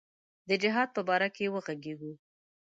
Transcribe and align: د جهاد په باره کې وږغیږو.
د 0.49 0.51
جهاد 0.63 0.89
په 0.95 1.01
باره 1.07 1.29
کې 1.35 1.51
وږغیږو. 1.53 2.13